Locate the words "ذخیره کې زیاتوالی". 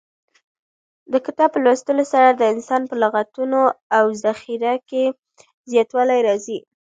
4.23-6.19